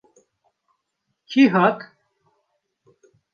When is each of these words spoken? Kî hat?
Kî 1.29 1.41
hat? 1.53 1.79